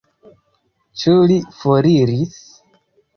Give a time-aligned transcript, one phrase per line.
[1.01, 2.41] Ĉu li foriris?